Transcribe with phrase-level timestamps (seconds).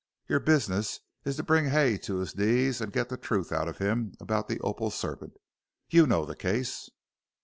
[0.27, 3.77] Your business is to bring Hay to his knees and get the truth out of
[3.77, 5.33] him about the opal serpent.
[5.91, 6.89] You know the case?"